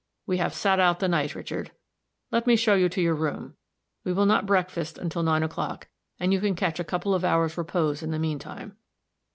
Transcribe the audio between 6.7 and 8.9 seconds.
a couple of hours' repose in the mean time."